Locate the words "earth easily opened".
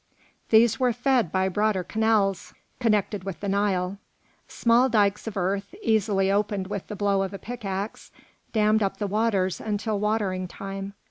5.37-6.65